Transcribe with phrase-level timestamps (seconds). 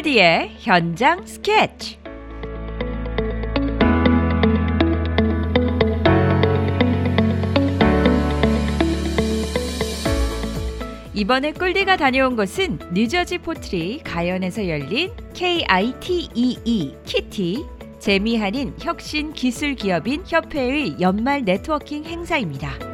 [0.00, 1.98] 꿀디의 현장 스케치.
[11.12, 17.64] 이번에 꿀디가 다녀온 곳은 뉴저지 포트리 가연에서 열린 KITEE 키티
[17.98, 22.89] 재미한인 혁신 기술 기업인 협회의 연말 네트워킹 행사입니다.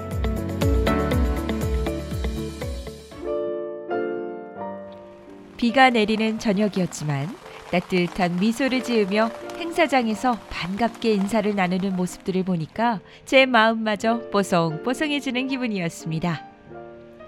[5.66, 7.28] 비가 내리는 저녁이었지만
[7.72, 16.46] 따뜻한 미소를 지으며 행사장에서 반갑게 인사를 나누는 모습들을 보니까 제 마음마저 뽀송뽀송해지는 기분이었습니다.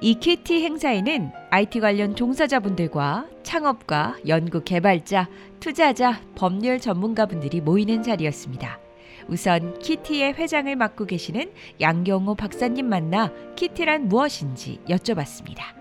[0.01, 8.79] 이 키티 행사에는 IT 관련 종사자분들과 창업가, 연구 개발자, 투자자, 법률 전문가분들이 모이는 자리였습니다.
[9.27, 15.78] 우선 키티의 회장을 맡고 계시는 양경호 박사님 만나 키티란 무엇인지 여쭤봤습니다.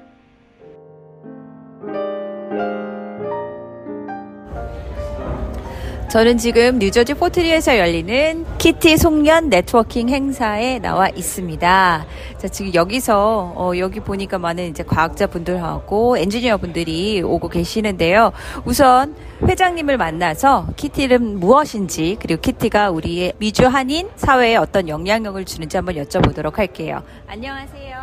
[6.09, 12.05] 저는 지금 뉴저지 포트리에서 열리는 키티 송년 네트워킹 행사에 나와 있습니다.
[12.38, 18.31] 자, 지금 여기서, 어, 여기 보니까 많은 이제 과학자 분들하고 엔지니어 분들이 오고 계시는데요.
[18.63, 25.95] 우선 회장님을 만나서 키티는 무엇인지, 그리고 키티가 우리의 미주 한인 사회에 어떤 영향력을 주는지 한번
[25.95, 27.03] 여쭤보도록 할게요.
[27.28, 27.97] 안녕하세요.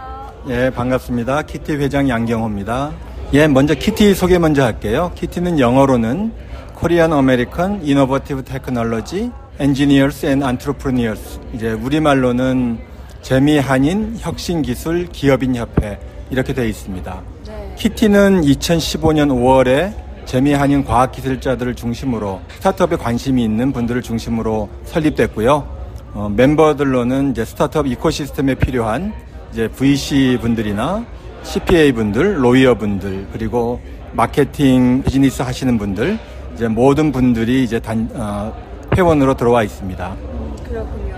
[0.50, 1.42] 예, 반갑습니다.
[1.42, 2.92] 키티 회장 양경호입니다.
[3.32, 5.10] 예, 먼저 키티 소개 먼저 할게요.
[5.14, 6.43] 키티는 영어로는
[6.74, 12.78] Korean American Innovative Technology Engineers and Entrepreneurs 이제 우리말로는
[13.22, 15.98] 재미 한인 혁신 기술 기업인 협회
[16.30, 17.22] 이렇게 되어 있습니다.
[17.46, 17.74] 네.
[17.78, 19.94] 키티는 2015년 5월에
[20.26, 25.68] 재미 한인 과학 기술자들을 중심으로 startup에 관심이 있는 분들을 중심으로 설립됐고요.
[26.14, 29.12] 어, 멤버들로는 이제 startup ecosystem에 필요한
[29.52, 31.04] 이제 VC 분들이나
[31.44, 33.80] CPA 분들, 로이어 분들, 그리고
[34.12, 36.18] 마케팅 비즈니스 하시는 분들
[36.54, 38.52] 이제 모든 분들이 이제 단, 어,
[38.96, 40.08] 회원으로 들어와 있습니다.
[40.12, 41.14] 음, 그렇군요.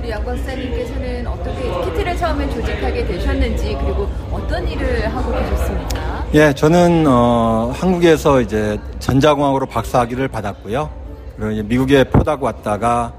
[0.00, 6.24] 우리 양 박사님께서는 어떻게 키트를 처음에 조직하게 되셨는지 그리고 어떤 일을 하고 계셨습니까?
[6.34, 10.88] 예, 저는 어, 한국에서 이제 전자공학으로 박사학위를 받았고요.
[11.36, 13.12] 그리고 이제 미국에 포닥 왔다가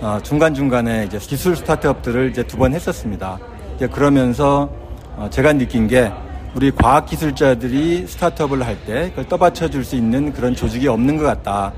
[0.00, 3.38] 어, 중간 중간에 이제 기술 스타트업들을 이제 두 번 했었습니다.
[3.76, 4.68] 이제 그러면서
[5.16, 6.12] 어, 제가 느낀 게
[6.54, 11.72] 우리 과학기술자들이 스타트업을 할 때 그걸 떠받쳐 줄 수 있는 그런 조직이 없는 것 같다.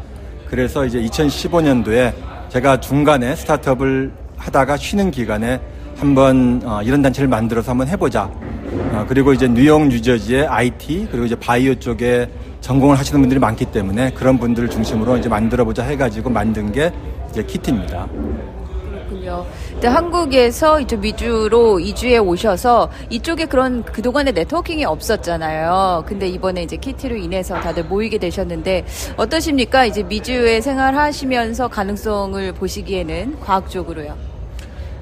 [0.48, 2.12] 그래서 이제 2015년도에
[2.48, 5.60] 제가 중간에 스타트업을 하다가 쉬는 기간에
[5.97, 8.25] 한번 어, 이런 단체를 만들어서 한번 해보자.
[8.92, 12.28] 어, 그리고 이제 뉴욕, 뉴저지의 IT 그리고 이제 바이오 쪽에
[12.60, 16.92] 전공을 하시는 분들이 많기 때문에 그런 분들을 중심으로 이제 만들어보자 해가지고 만든 게
[17.31, 18.06] 이제 키티입니다.
[18.91, 19.44] 그렇군요.
[19.80, 26.04] 근데 한국에서 이제 미주로 이주해 오셔서 이쪽에 그런 그동안의 networking이 없었잖아요.
[26.06, 28.84] 근데 이번에 이제 키티로 인해서 다들 모이게 되셨는데
[29.16, 29.86] 어떠십니까?
[29.86, 34.14] 이제 미주에 생활하시면서 가능성을 보시기에는 과학적으로요.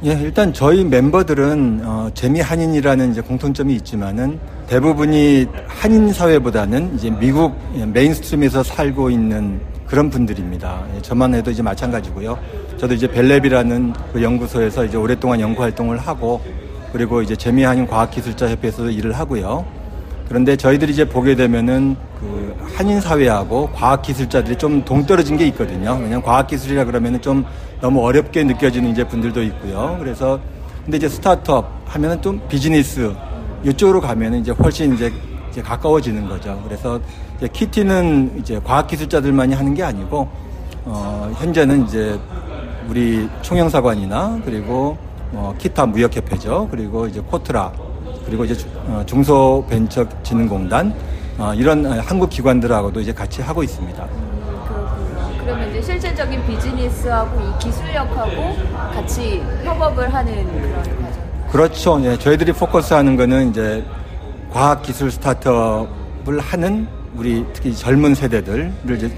[0.04, 4.38] 예, 일단 저희 멤버들은 어, 재미 한인이라는 이제 공통점이 있지만은
[4.68, 10.84] 대부분이 한인 사회보다는 이제 미국 mainstream에서 살고 있는 그런 분들입니다.
[10.94, 12.38] 예, 저만 해도 이제 마찬가지고요.
[12.76, 16.42] 저도 이제 벨랩이라는 그 연구소에서 이제 오랫동안 연구 활동을 하고
[16.92, 19.64] 그리고 이제 재미한인 과학기술자 협회에서도 일을 하고요.
[20.28, 25.92] 그런데 저희들이 이제 보게 되면은 그 한인 사회하고 과학기술자들이 좀 동떨어진 게 있거든요.
[25.94, 27.46] 왜냐면 과학기술이라 그러면은 좀
[27.80, 29.96] 너무 어렵게 느껴지는 이제 분들도 있고요.
[29.98, 30.38] 그래서
[30.84, 33.10] 근데 이제 스타트업 하면은 좀 비즈니스
[33.64, 35.10] 이쪽으로 가면은 이제 훨씬 이제
[35.50, 36.60] 이제 가까워지는 거죠.
[36.64, 37.00] 그래서
[37.38, 40.28] 이제 키티는 이제 과학기술자들만이 하는 게 아니고
[40.84, 42.18] 어, 현재는 이제
[42.88, 44.96] 우리 총영사관이나 그리고
[45.32, 46.68] 어, 키타 무역협회죠.
[46.70, 47.72] 그리고 이제 코트라
[48.24, 48.54] 그리고 이제
[48.86, 50.94] 어, 중소벤처진흥공단
[51.38, 54.06] 어, 이런 한국 기관들하고도 이제 같이 하고 있습니다.
[55.40, 58.56] 그러면 이제 실질적인 비즈니스하고 이 기술력하고
[58.92, 61.28] 같이 협업을 하는 그런 과정.
[61.50, 62.00] 그렇죠.
[62.04, 63.82] 예, 저희들이 포커스하는 거는 이제
[64.50, 66.86] 과학기술 스타트업을 하는
[67.16, 68.72] 우리 특히 젊은 세대들을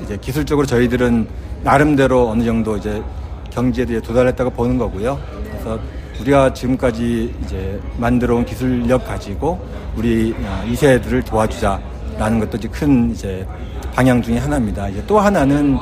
[0.05, 1.27] 이제 기술적으로 저희들은
[1.63, 3.03] 나름대로 어느 정도 이제
[3.51, 5.19] 경제에 도달했다고 보는 거고요.
[5.45, 5.79] 그래서
[6.21, 9.59] 우리가 지금까지 이제 만들어 온 기술력 가지고
[9.97, 13.47] 우리 어, 이세들을 도와주자라는 것도 이제 큰 이제
[13.95, 14.89] 방향 중의 하나입니다.
[14.89, 15.77] 이제 또 하나는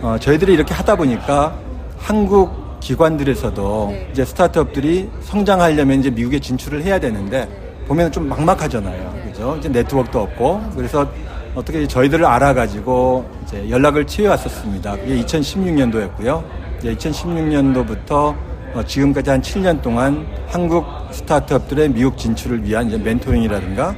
[0.00, 1.56] 어, 저희들이 이렇게 하다 보니까
[1.98, 4.08] 한국 기관들에서도 네.
[4.12, 7.48] 이제 스타트업들이 성장하려면 이제 미국에 진출을 해야 되는데
[7.92, 9.22] 보면 좀 막막하잖아요.
[9.26, 9.56] 그죠?
[9.58, 11.06] 이제 네트워크도 없고 그래서
[11.54, 14.96] 어떻게 저희들을 알아가지고 이제 연락을 취해왔었습니다.
[14.96, 16.42] 그게 2016년도였고요.
[16.82, 18.34] 2016년도부터
[18.74, 23.94] 어, 지금까지 한 7년 동안 한국 스타트업들의 미국 진출을 위한 이제 멘토링이라든가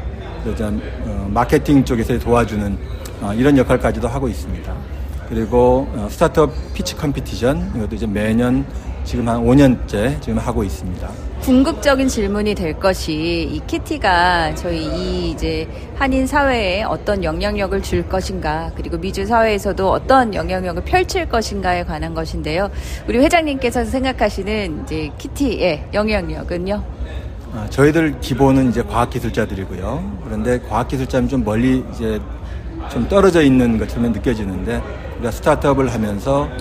[1.07, 2.77] 어, 마케팅 쪽에서 도와주는
[3.23, 4.75] 어, 이런 역할까지도 하고 있습니다.
[5.29, 8.67] 그리고 어, startup pitch competition 이것도 이제 매년
[9.05, 11.09] 지금 한 5년째 지금 하고 있습니다.
[11.43, 13.13] 궁극적인 질문이 될 것이
[13.53, 20.35] 이 키티가 저희 이 이제 한인 사회에 어떤 영향력을 줄 것인가 그리고 미주 사회에서도 어떤
[20.35, 22.71] 영향력을 펼칠 것인가에 관한 것인데요.
[23.07, 26.83] 우리 회장님께서 생각하시는 이제 키티의 영향력은요?
[27.55, 30.21] 아, 저희들 기본은 이제 과학기술자들이고요.
[30.25, 32.19] 그런데 과학기술자는 좀 멀리 이제
[32.91, 34.83] 좀 떨어져 있는 것처럼 느껴지는데
[35.17, 36.57] 우리가 스타트업을 하면서 어,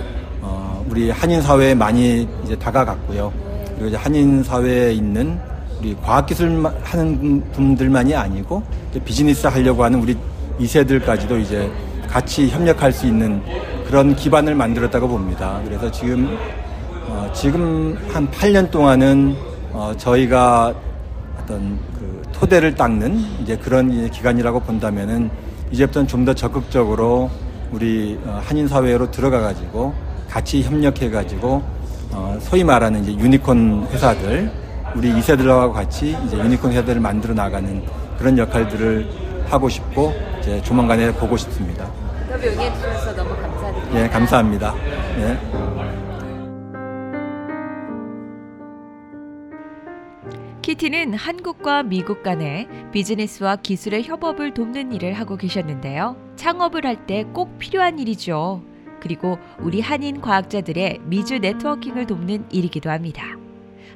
[0.94, 3.32] 우리 한인 사회에 많이 이제 다가갔고요.
[3.72, 5.36] 그리고 이제 한인 사회에 있는
[5.80, 8.62] 우리 과학기술 하는 분들만이 아니고
[9.04, 10.16] 비즈니스 하려고 하는 우리
[10.60, 11.68] 2세들까지도 이제
[12.08, 13.42] 같이 협력할 수 있는
[13.88, 15.60] 그런 기반을 만들었다고 봅니다.
[15.64, 16.38] 그래서 지금
[17.08, 19.34] 어, 지금 한 8년 동안은
[19.72, 20.72] 어, 저희가
[21.42, 25.28] 어떤 그 토대를 닦는 이제 그런 기간이라고 본다면은
[25.72, 27.32] 이제부터는 좀 더 적극적으로
[27.72, 29.92] 우리 어, 한인 사회로 들어가 가지고
[30.34, 31.62] 같이 협력해 가지고
[32.10, 34.50] 어, 소위 말하는 이제 유니콘 회사들
[34.96, 37.80] 우리 이세들하고 같이 이제 유니콘 회사들을 만들어 나가는
[38.18, 41.88] 그런 역할들을 하고 싶고 이제 조만간에 보고 싶습니다.
[42.22, 44.00] 인터뷰 응해 주셔서 너무 감사드립니다.
[44.02, 44.74] 예, 감사합니다.
[45.18, 45.38] 예.
[50.62, 56.16] 키티는 한국과 미국 간의 비즈니스와 기술의 협업을 돕는 일을 하고 계셨는데요.
[56.36, 58.62] 창업을 할 때 꼭 필요한 일이죠.
[59.04, 63.22] 그리고 우리 한인 과학자들의 미주 networking을 돕는 일이기도 합니다.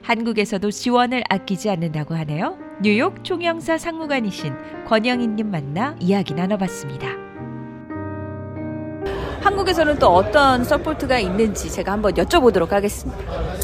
[0.02, 2.58] 한국에서도 지원을 아끼지 않는다고 하네요.
[2.82, 4.52] 뉴욕 총영사 상무관이신
[4.86, 7.08] 권영인님 만나 이야기 나눠봤습니다.
[9.40, 13.18] 한국에서는 또 어떤 support가 있는지 제가 한번 여쭤보도록 하겠습니다.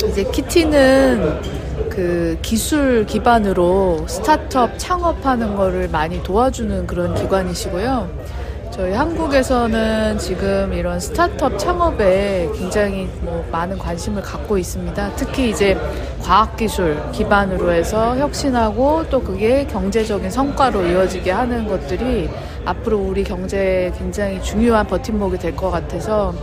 [0.08, 1.42] 이제 키티는
[1.90, 8.33] 그 기술 기반으로 스타트업 창업하는 거를 많이 도와주는 그런 기관이시고요.
[8.74, 15.14] 저희 한국에서는 지금 이런 스타트업 창업에 굉장히 뭐 많은 관심을 갖고 있습니다.
[15.14, 15.78] 특히 이제
[16.24, 22.30] 과학기술 기반으로 해서 혁신하고 또 그게 경제적인 성과로 이어지게 하는 것들이
[22.64, 26.34] 앞으로 우리 경제에 굉장히 중요한 버팀목이 될 것 같아서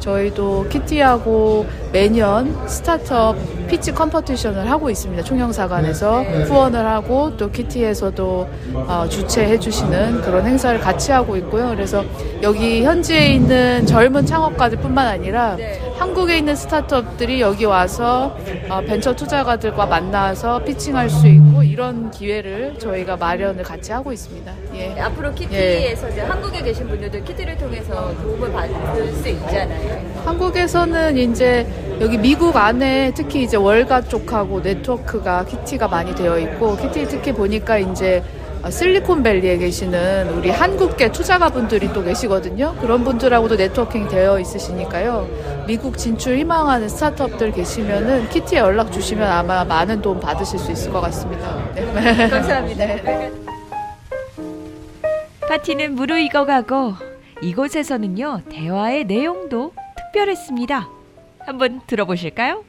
[0.00, 3.36] 저희도 키티하고 매년 startup
[3.68, 5.22] pitch competition을 하고 있습니다.
[5.22, 11.68] 총영사관에서 후원을 하고 또 키티에서도 어, 주최해 주시는 그런 행사를 같이 하고 있고요.
[11.70, 12.04] 그래서
[12.42, 15.80] 여기 현지에 있는 젊은 창업가들뿐만 아니라 네.
[15.98, 18.36] 한국에 있는 startup들이 여기 와서
[18.68, 24.52] 어, 벤처 투자가들과 만나서 pitching할 수 있고 이런 기회를 저희가 마련을 같이 하고 있습니다.
[24.74, 25.00] 예.
[25.00, 30.02] 앞으로 키티에서 이제 한국에 계신 분들도 키티를 통해서 도움을 받을 수 있잖아요.
[30.24, 31.66] 한국에서는 이제
[32.00, 37.78] 여기 미국 안에 특히 이제 월가 쪽하고 네트워크가 키티가 많이 되어 있고 키티 특히 보니까
[37.78, 38.22] 이제
[38.70, 42.74] 실리콘밸리에 계시는 우리 한국계 투자가분들이 또 계시거든요.
[42.80, 45.64] 그런 분들하고도 네트워킹 되어 있으시니까요.
[45.66, 51.00] 미국 진출 희망하는 스타트업들 계시면은 키티에 연락 주시면 아마 많은 도움 받으실 수 있을 것
[51.02, 51.56] 같습니다.
[51.74, 51.84] 네.
[52.28, 52.86] 감사합니다.
[55.48, 56.94] 파티는 무르익어가고
[57.42, 60.88] 이곳에서는요 대화의 내용도 특별했습니다.
[61.40, 62.64] 한번 들어보실까요?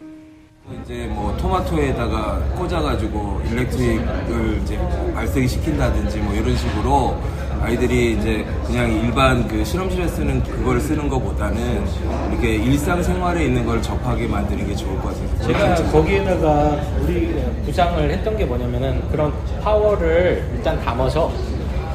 [0.84, 4.78] 이제 뭐 토마토에다가 꽂아가지고 일렉트릭을 이제
[5.14, 7.16] 발생이 시킨다든지 뭐 이런 식으로
[7.62, 11.86] 아이들이 이제 그냥 일반 그 실험실에 쓰는 그걸 쓰는 것보다는
[12.32, 15.48] 이렇게 일상생활에 있는 걸 접하게 만드는 게 좋을 것 같아요.
[15.48, 17.34] 제가 거기에다가 우리
[17.66, 19.32] 구상을 했던 게 뭐냐면은 그런
[19.64, 21.32] 파워를 일단 담아서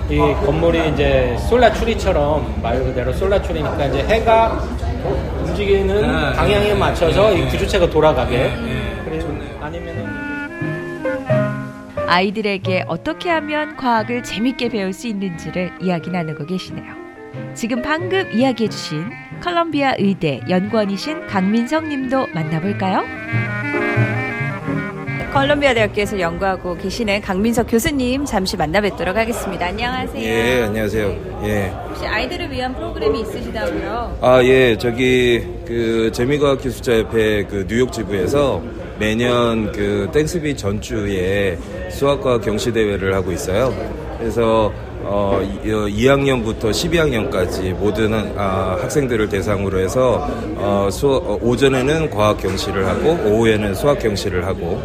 [0.09, 4.67] 이 건물이 이제 솔라 추리처럼 말 그대로 솔라 추리니까 이제 해가
[6.43, 9.03] 방향에 네, 맞춰서 네, 이 구조체가 돌아가게 네, 네.
[9.05, 9.61] 그리고 좋네요.
[9.61, 10.07] 아니면은
[12.09, 16.95] 아이들에게 어떻게 하면 과학을 재밌게 배울 수 있는지를 이야기 나누고 계시네요.
[17.55, 19.09] 지금 방금 이야기해 주신
[19.41, 23.05] 컬럼비아 의대 연구원이신 강민성 님도 만나볼까요?
[25.33, 29.65] 컬럼비아 대학교에서 연구하고 계시는 강민석 교수님 잠시 만나 뵙도록 하겠습니다.
[29.67, 30.23] 안녕하세요.
[30.23, 31.17] 예, 안녕하세요.
[31.45, 31.73] 예.
[31.89, 34.19] 혹시 아이들을 위한 프로그램이 있으시다고요?
[34.21, 38.63] 아, 예, 저기, 그, 재미과학 기술자 협회 그 뉴욕 지부에서
[38.99, 41.57] 매년 그 땡스비 전주에
[41.91, 43.75] 수학과 경시 대회를 하고 있어요.
[44.19, 44.71] 그래서,
[45.05, 53.19] 어, 2학년부터 12학년까지 모든 아, 학생들을 대상으로 해서, 어, 수, 어, 오전에는 과학 경시를 하고,
[53.25, 54.81] 오후에는 수학 경시를 하고,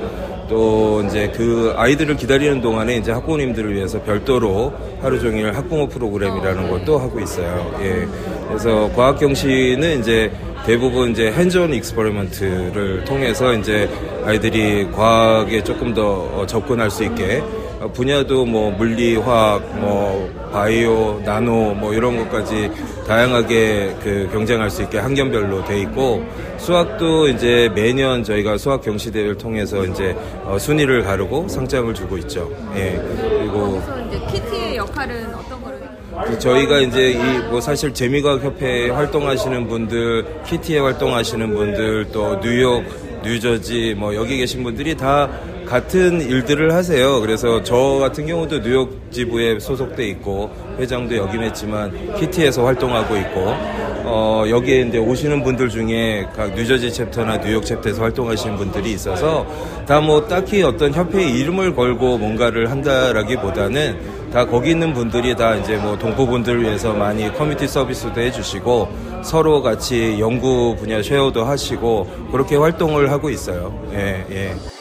[0.47, 6.97] 또 이제 그 아이들을 기다리는 동안에 이제 학부모님들을 위해서 별도로 하루 종일 학부모 프로그램이라는 것도
[6.97, 7.71] 하고 있어요.
[7.81, 8.07] 예.
[8.47, 10.31] 그래서 과학 경시는 이제
[10.65, 13.89] 대부분 이제 hands-on experiment를 통해서 이제
[14.25, 21.21] 아이들이 과학에 조금 더 어, 접근할 수 있게 어, 분야도 뭐 물리, 화학, 뭐 바이오,
[21.25, 22.71] 나노 뭐 이런 것까지
[23.07, 26.23] 다양하게 그 경쟁할 수 있게 학년별로 돼 있고
[26.57, 32.49] 수학도 이제 매년 저희가 수학 경시 대회를 통해서 이제 어, 순위를 가르고 상장을 주고 있죠.
[32.75, 33.01] 예.
[33.39, 35.77] 그리고 이제 키티의 역할은 어떤 거를?
[36.39, 42.83] 저희가 이제 이 뭐 사실 재미과학 협회에 활동하시는 분들, 키티에 활동하시는 분들, 또 뉴욕,
[43.23, 45.29] 뉴저지 뭐 여기 계신 분들이 다
[45.67, 47.19] 같은 일들을 하세요.
[47.19, 53.53] 그래서 저 같은 경우도 뉴욕 지부에 소속돼 있고 회장도 역임했지만 키티에서 활동하고 있고
[54.09, 59.45] 어 여기에 이제 오시는 분들 중에 각 뉴저지 chapter나 뉴욕 chapter에서 활동하시는 분들이 있어서
[59.85, 65.75] 다 뭐 딱히 어떤 협회의 이름을 걸고 뭔가를 한다라기보다는 다 거기 있는 분들이 다 이제
[65.75, 68.87] 뭐 동포분들을 위해서 많이 커뮤니티 서비스도 해주시고
[69.23, 73.77] 서로 같이 연구 분야 share도 하시고 그렇게 활동을 하고 있어요.
[73.91, 74.76] 예, 예.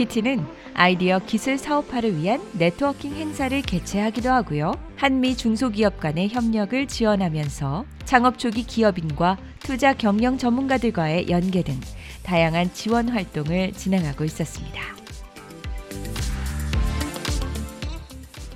[0.00, 4.72] 키티는 아이디어 기술 사업화를 위한 네트워킹 행사를 개최하기도 하고요.
[4.96, 11.78] 한미 중소기업 간의 협력을 지원하면서 창업 초기 기업인과 투자 경영 전문가들과의 연계 등
[12.22, 14.80] 다양한 지원 활동을 진행하고 있었습니다.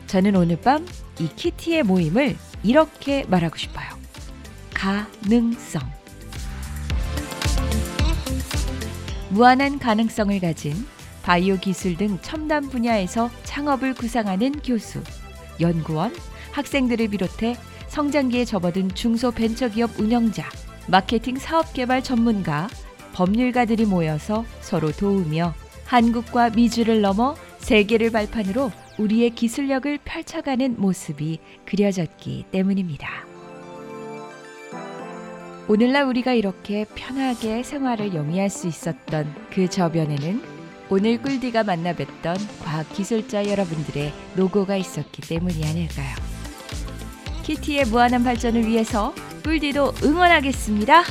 [0.07, 0.87] 저는 오늘 밤
[1.21, 3.87] 이 키티의 모임을 이렇게 말하고 싶어요.
[4.73, 5.83] 가능성.
[9.29, 10.87] 무한한 가능성을 가진
[11.25, 15.03] 바이오 기술 등 첨단 분야에서 창업을 구상하는 교수,
[15.59, 16.15] 연구원,
[16.53, 17.57] 학생들을 비롯해
[17.89, 20.45] 성장기에 접어든 중소 벤처기업 운영자,
[20.87, 22.69] 마케팅 사업 개발 전문가,
[23.15, 25.55] 법률가들이 모여서 서로 도우며
[25.87, 33.09] 한국과 미주를 넘어 세계를 발판으로 우리의 기술력을 펼쳐가는 모습이 그려졌기 때문입니다.
[35.69, 40.54] 오늘날 우리가 이렇게 편하게 생활을 영위할 수 있었던 그 저변에는
[40.91, 46.15] 오늘 꿀디가 만나 뵀던 과학 기술자 여러분들의 노고가 있었기 때문이 아닐까요?
[47.43, 51.05] 키티의 무한한 발전을 위해서 꿀디도 응원하겠습니다.